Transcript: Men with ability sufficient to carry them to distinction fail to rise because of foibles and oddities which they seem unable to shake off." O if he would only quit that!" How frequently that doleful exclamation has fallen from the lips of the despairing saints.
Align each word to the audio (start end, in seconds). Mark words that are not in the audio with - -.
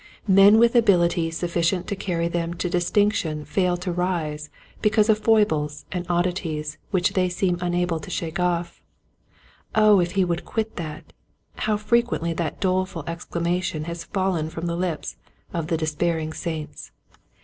Men 0.27 0.57
with 0.57 0.73
ability 0.73 1.29
sufficient 1.29 1.85
to 1.85 1.95
carry 1.95 2.27
them 2.27 2.55
to 2.55 2.71
distinction 2.71 3.45
fail 3.45 3.77
to 3.77 3.91
rise 3.91 4.49
because 4.81 5.09
of 5.09 5.19
foibles 5.19 5.85
and 5.91 6.07
oddities 6.09 6.79
which 6.89 7.13
they 7.13 7.29
seem 7.29 7.59
unable 7.61 7.99
to 7.99 8.09
shake 8.09 8.39
off." 8.39 8.81
O 9.85 9.99
if 9.99 10.13
he 10.13 10.25
would 10.25 10.39
only 10.39 10.51
quit 10.53 10.75
that!" 10.77 11.13
How 11.67 11.77
frequently 11.77 12.33
that 12.33 12.59
doleful 12.59 13.03
exclamation 13.05 13.83
has 13.83 14.05
fallen 14.05 14.49
from 14.49 14.65
the 14.65 14.75
lips 14.75 15.17
of 15.53 15.67
the 15.67 15.77
despairing 15.77 16.33
saints. 16.33 16.89